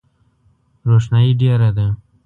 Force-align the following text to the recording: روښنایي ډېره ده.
روښنایي 0.89 1.31
ډېره 1.41 1.69
ده. 1.77 1.87